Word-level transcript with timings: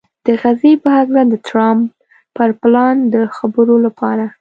د 0.25 0.27
غزې 0.41 0.73
په 0.83 0.89
هکله 0.97 1.21
د 1.27 1.33
ټرمپ 1.47 1.81
پر 2.35 2.49
پلان 2.61 2.95
د 3.13 3.15
خبرو 3.35 3.75
لپاره 3.85 4.25